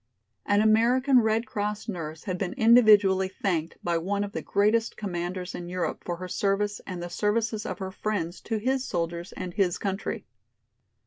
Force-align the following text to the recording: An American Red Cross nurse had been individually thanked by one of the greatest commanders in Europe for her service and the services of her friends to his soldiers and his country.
An 0.47 0.61
American 0.61 1.19
Red 1.19 1.45
Cross 1.45 1.87
nurse 1.87 2.23
had 2.23 2.39
been 2.39 2.53
individually 2.53 3.27
thanked 3.27 3.77
by 3.83 3.99
one 3.99 4.23
of 4.23 4.31
the 4.31 4.41
greatest 4.41 4.97
commanders 4.97 5.53
in 5.53 5.69
Europe 5.69 6.03
for 6.03 6.15
her 6.15 6.27
service 6.27 6.81
and 6.87 7.03
the 7.03 7.07
services 7.07 7.67
of 7.67 7.77
her 7.77 7.91
friends 7.91 8.41
to 8.41 8.57
his 8.57 8.83
soldiers 8.83 9.31
and 9.33 9.53
his 9.53 9.77
country. 9.77 10.25